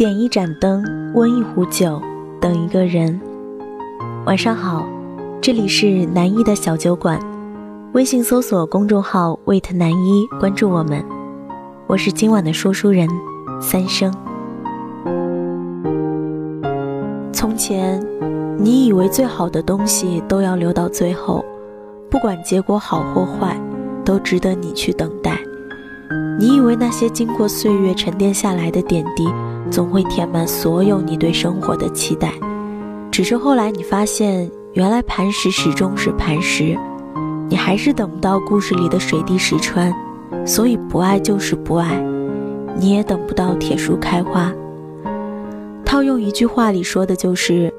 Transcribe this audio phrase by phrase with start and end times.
[0.00, 2.00] 点一盏灯，温一壶酒，
[2.40, 3.20] 等一个人。
[4.24, 4.88] 晚上好，
[5.42, 7.20] 这里是南一的小酒馆，
[7.92, 11.04] 微信搜索公众号 “wait 南一”，关注我们。
[11.86, 13.06] 我是今晚的说书人
[13.60, 14.10] 三生。
[17.30, 18.02] 从前，
[18.56, 21.44] 你以为最好的东西都要留到最后，
[22.08, 23.54] 不管结果好或坏，
[24.02, 25.38] 都值得你去等待。
[26.38, 29.28] 你以为那些经过岁月沉淀下来的点滴。
[29.70, 32.32] 总会填满所有你对生活的期待，
[33.10, 36.76] 只是后来你发现，原来磐石始终是磐石，
[37.48, 39.94] 你还是等不到故事里的水滴石穿，
[40.44, 42.02] 所以不爱就是不爱，
[42.76, 44.52] 你也等不到铁树开花。
[45.84, 47.72] 套用一句话里说的就是，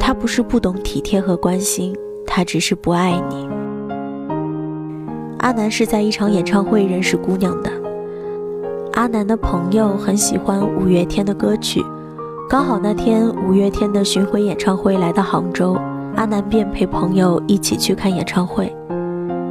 [0.00, 1.94] 他不是不懂体贴和关心，
[2.26, 3.48] 他只是不爱你。
[5.38, 7.70] 阿南是在一场演唱会认识姑娘的。
[8.94, 11.84] 阿南的朋友很喜欢五月天的歌曲，
[12.48, 15.76] 刚好那天五月天的巡回演唱会来到杭州，
[16.14, 18.72] 阿南便陪朋友一起去看演唱会。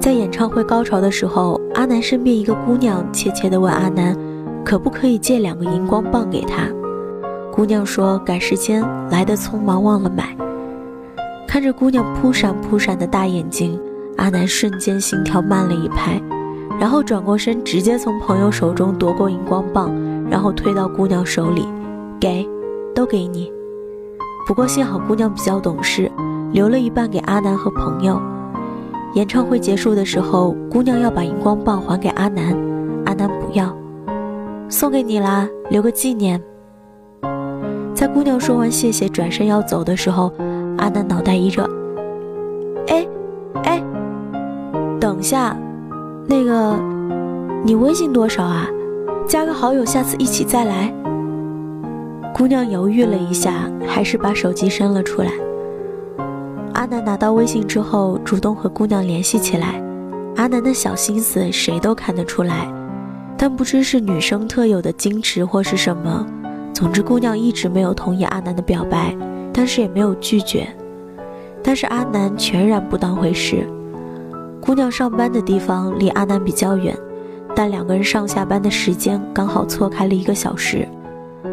[0.00, 4.16] 在演唱会高潮的时候，阿南身边一个姑娘怯怯地问阿南，
[4.64, 6.68] 可不可以借两个荧光棒给她？
[7.52, 10.36] 姑娘说赶时间，来得匆忙忘了买。
[11.46, 13.80] 看着姑娘扑闪扑闪的大眼睛，
[14.16, 16.20] 阿南瞬间心跳慢了一拍。
[16.78, 19.90] 然后转过身，直接从朋友手中夺过荧光棒，
[20.30, 21.66] 然后推到姑娘手里，
[22.20, 22.48] 给，
[22.94, 23.50] 都给你。
[24.46, 26.10] 不过幸好姑娘比较懂事，
[26.52, 28.20] 留了一半给阿南和朋友。
[29.14, 32.56] 演唱会结束的时候，姑娘要把荧光棒还给阿南，
[33.06, 33.76] 阿南不要，
[34.68, 36.40] 送给你啦，留个纪念。
[37.92, 40.32] 在姑娘说完谢谢，转身要走的时候，
[40.76, 41.68] 阿南脑袋一热，
[42.86, 43.06] 哎，
[43.64, 43.82] 哎，
[45.00, 45.56] 等下。
[46.30, 46.78] 那个，
[47.64, 48.68] 你微信多少啊？
[49.26, 50.92] 加个好友，下次一起再来。
[52.34, 55.32] 姑娘犹豫了一下，还是把手机伸了出来。
[56.74, 59.82] 阿南拿到微信之后，主动和姑娘联系起来。
[60.36, 62.70] 阿南的小心思谁都看得出来，
[63.38, 66.26] 但不知是女生特有的矜持或是什么，
[66.74, 69.16] 总之姑娘一直没有同意阿南的表白，
[69.50, 70.68] 但是也没有拒绝。
[71.62, 73.66] 但是阿南全然不当回事。
[74.68, 76.94] 姑娘上班的地方离阿南比较远，
[77.56, 80.86] 但两个人上下班的时间刚好错开了一个小时。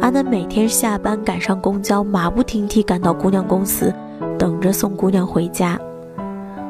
[0.00, 3.92] 阿南每天下班赶上公交，马不停蹄赶到姑娘公司，
[4.38, 5.76] 等着送姑娘回家。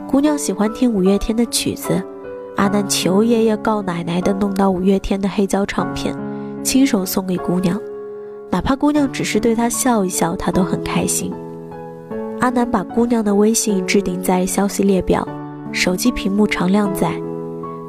[0.09, 2.03] 姑娘喜欢听五月天的曲子，
[2.57, 6.17] 阿南求爷爷告奶奶的弄到五月天的黑胶唱片，
[6.65, 7.78] 亲手送给姑娘，
[8.49, 11.31] 哪怕姑娘只是对他笑一笑，他都很开心。
[12.41, 15.28] 阿南把姑娘的微信置顶在消息列表。
[15.72, 17.20] 手机屏幕常亮在，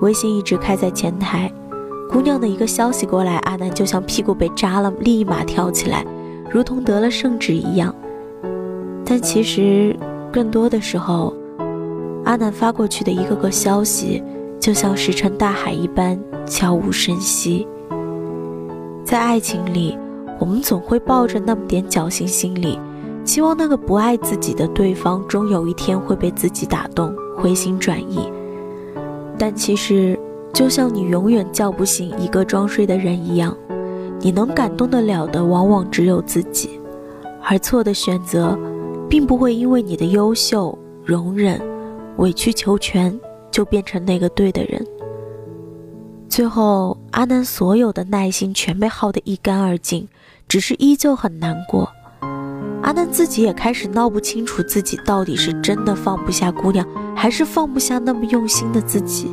[0.01, 1.51] 微信一直开在前台。
[2.09, 6.05] 姑娘的一个消息过来，阿南就像屁股被扎了，立马跳起来，
[6.49, 7.93] 如同得了圣旨一样。
[9.05, 9.95] 但其实，
[10.31, 11.33] 更多的时候，
[12.25, 14.21] 阿南发过去的一个个消息，
[14.59, 17.67] 就像石沉大海一般，悄无声息。
[19.03, 19.97] 在爱情里，
[20.39, 22.77] 我们总会抱着那么点侥幸心理，
[23.23, 27.13] 期望那个不爱自己的对方，终有一天会被自己打动。
[27.37, 28.31] 回心转意，
[29.37, 30.19] 但其实
[30.53, 33.55] 就像你永远叫不醒一个装睡的人一样，
[34.19, 36.79] 你能感动得了的往往只有自己，
[37.43, 38.57] 而错的选择，
[39.09, 41.59] 并不会因为你的优秀、容忍、
[42.17, 44.85] 委曲求全就变成那个对的人。
[46.29, 50.07] 最后，阿南所有的耐心全被耗得一干二净，
[50.47, 51.89] 只是依旧很难过。
[52.83, 56.87] 阿南自己也开始闹不清楚，自己到底是真的放不下姑娘，
[57.21, 59.29] 还是放不下那么用心的自己。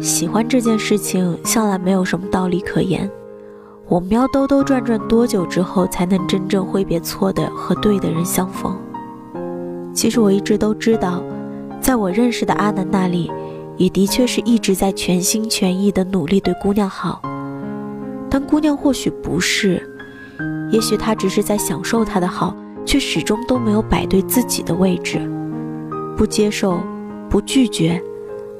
[0.00, 3.10] 喜欢这件事情向来没有什么道理可言。
[3.86, 8.74] 我们要兜兜转转多久之后，才能真正挥别错的和对的人相逢？
[9.92, 11.22] 其实我一直都知道，
[11.82, 13.30] 在我认识的阿南那里，
[13.76, 17.20] 也的确是一直在全心全意的努力对姑娘好，
[18.30, 19.86] 但姑娘或许不是。
[20.72, 22.56] 也许他只是在享受他的好，
[22.86, 25.30] 却始终都没有摆对自己的位置，
[26.16, 26.80] 不接受，
[27.28, 28.02] 不拒绝，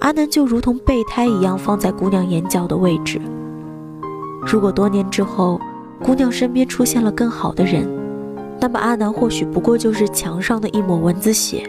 [0.01, 3.21] 阿南就如同备胎一样放在姑娘眼角的位置。
[4.47, 5.59] 如果多年之后，
[6.03, 7.89] 姑娘身边出现了更好的人，
[8.61, 11.69] 那么阿南或许不过就是墙上的一抹蚊子血。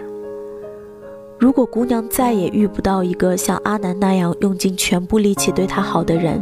[1.39, 6.41] 如果姑娘再也遇不到一个像阿南那样用尽全部力气对她好的人，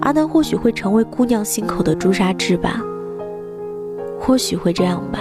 [0.00, 2.80] 阿南或许会成为姑娘心口的朱砂痣吧。
[4.18, 5.20] 或许会这样吧。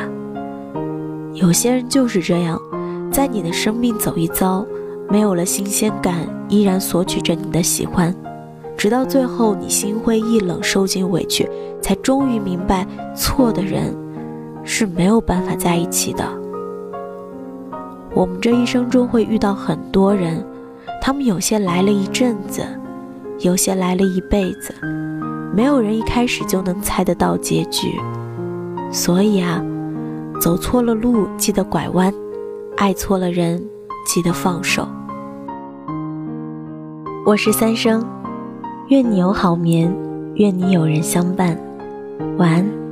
[1.34, 2.62] 有些人就是这样，
[3.16, 4.66] 在你的生命走一遭，
[5.10, 8.14] 没有了新鲜感，依然索取着你的喜欢，
[8.76, 11.50] 直到最后你心灰意冷、受尽委屈，
[11.82, 12.86] 才终于明白，
[13.16, 13.96] 错的人
[14.66, 16.26] 是没有办法在一起的。
[18.14, 20.46] 我们这一生中会遇到很多人，
[21.02, 22.66] 他们有些来了一阵子，
[23.40, 24.76] 有些来了一辈子，
[25.56, 27.94] 没有人一开始就能猜得到结局。
[28.92, 29.64] 所以啊，
[30.42, 32.14] 走错了路记得拐弯，
[32.78, 33.66] 爱错了人
[34.06, 34.86] 记得放手。
[37.26, 38.06] 我是三生。
[38.90, 39.92] 愿你有好眠，
[40.36, 41.58] 愿你有人相伴，
[42.38, 42.85] 晚安。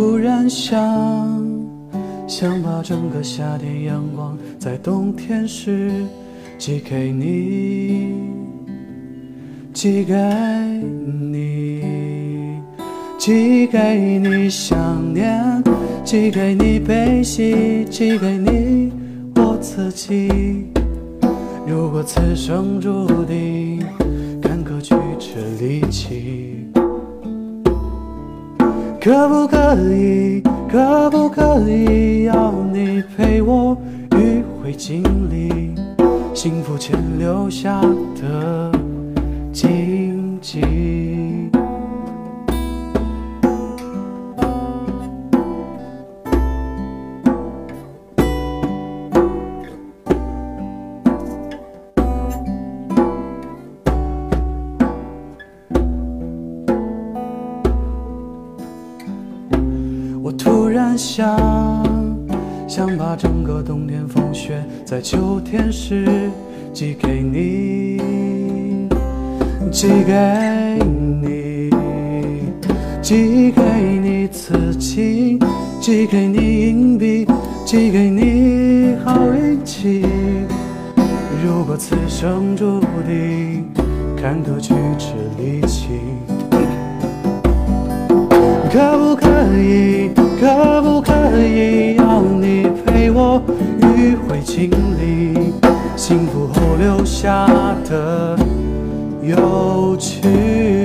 [0.00, 0.80] 突然想，
[2.26, 5.92] 想把整个夏天阳光在冬天时。
[6.56, 8.14] 寄给你，
[9.74, 10.14] 寄给
[11.30, 11.82] 你，
[13.18, 15.62] 寄给你想念，
[16.02, 18.90] 寄给你悲喜，寄给你
[19.36, 20.30] 我自己。
[21.66, 23.84] 如果此生注定
[24.40, 25.28] 坎坷曲折
[25.60, 26.69] 离奇，
[29.02, 33.74] 可不可以，可不可以要你陪我
[34.10, 35.74] 迂回经历？
[36.34, 37.80] 幸福前留下
[38.20, 38.70] 的
[39.52, 41.09] 荆棘。
[62.70, 66.30] 想把整个冬天风雪在秋天时
[66.72, 67.98] 寄给你，
[69.72, 70.78] 寄给
[71.20, 71.68] 你，
[73.02, 73.60] 寄给
[74.00, 75.36] 你此情，
[75.80, 77.26] 寄给你硬币，
[77.66, 80.06] 寄给你好运气。
[81.44, 83.68] 如果此生注定
[84.16, 85.06] 坎坷曲折
[85.36, 85.88] 离奇，
[88.70, 89.28] 可不可
[89.58, 90.08] 以？
[90.40, 92.59] 可不可以要你
[93.12, 93.42] 我
[93.80, 95.52] 迂回经历
[95.96, 97.46] 幸福后留下
[97.84, 98.38] 的
[99.22, 100.79] 有趣？